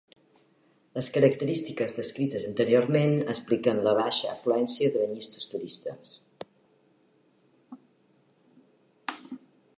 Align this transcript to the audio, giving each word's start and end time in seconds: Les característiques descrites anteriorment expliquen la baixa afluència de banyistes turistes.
Les 0.99 1.09
característiques 1.17 1.93
descrites 1.97 2.47
anteriorment 2.51 3.13
expliquen 3.35 3.83
la 3.89 3.93
baixa 4.01 4.31
afluència 4.37 4.95
de 4.97 5.05
banyistes 5.05 5.53
turistes. 5.53 6.19